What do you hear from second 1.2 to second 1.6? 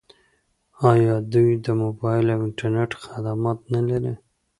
دوی